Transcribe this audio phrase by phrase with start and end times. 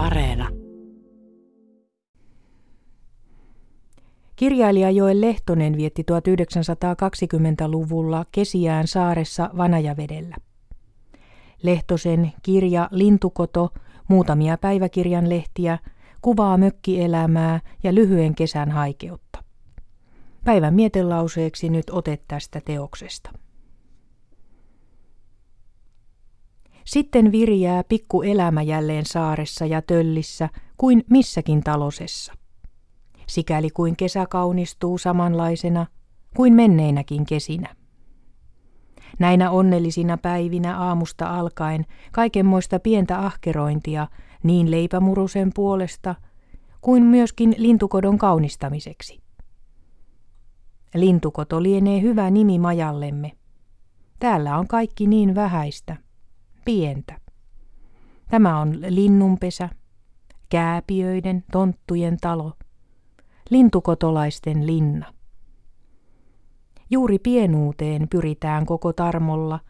[0.00, 0.48] Areena.
[4.36, 10.36] Kirjailija Joel Lehtonen vietti 1920-luvulla kesiään saaressa Vanajavedellä.
[11.62, 13.70] Lehtosen kirja Lintukoto,
[14.08, 15.78] muutamia päiväkirjan lehtiä,
[16.22, 19.44] kuvaa mökkielämää ja lyhyen kesän haikeutta.
[20.44, 23.30] Päivän mietelauseeksi nyt ote tästä teoksesta.
[26.90, 32.32] Sitten virjää pikku elämä jälleen saaressa ja töllissä kuin missäkin talosessa.
[33.26, 35.86] Sikäli kuin kesä kaunistuu samanlaisena
[36.36, 37.74] kuin menneinäkin kesinä.
[39.18, 44.06] Näinä onnellisina päivinä aamusta alkaen kaikenmoista pientä ahkerointia
[44.42, 46.14] niin leipämurusen puolesta
[46.80, 49.20] kuin myöskin lintukodon kaunistamiseksi.
[50.94, 53.32] Lintukoto lienee hyvä nimi majallemme.
[54.18, 55.96] Täällä on kaikki niin vähäistä–
[56.64, 57.20] pientä.
[58.30, 59.68] Tämä on linnunpesä,
[60.48, 62.52] kääpiöiden, tonttujen talo,
[63.50, 65.14] lintukotolaisten linna.
[66.90, 69.60] Juuri pienuuteen pyritään koko tarmolla,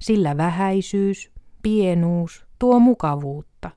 [0.00, 1.30] sillä vähäisyys,
[1.62, 3.70] pienuus tuo mukavuutta,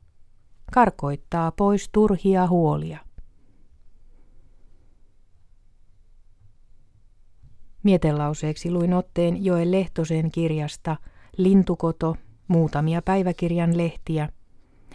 [0.74, 3.00] karkoittaa pois turhia huolia.
[7.84, 10.98] Mietelauseeksi luin otteen Joel Lehtosen kirjasta
[11.38, 12.16] Lintukoto
[12.48, 14.30] muutamia päiväkirjan lehtiä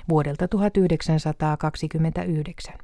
[0.09, 2.75] vuodelta 1929.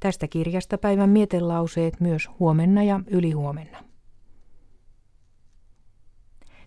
[0.00, 3.84] Tästä kirjasta päivän mietelauseet myös huomenna ja ylihuomenna.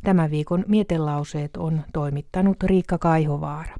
[0.03, 3.75] Tämän viikon mietelauseet on toimittanut Riikka Kaihovaara.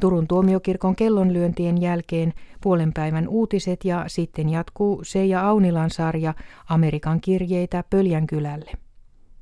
[0.00, 6.34] Turun tuomiokirkon kellonlyöntien jälkeen puolen päivän uutiset ja sitten jatkuu Seija Aunilan sarja
[6.68, 8.72] Amerikan kirjeitä Pöljänkylälle.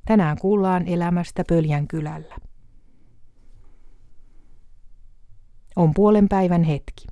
[0.05, 2.35] Tänään kuullaan elämästä Pöljänkylällä.
[5.75, 7.07] On puolen päivän hetki.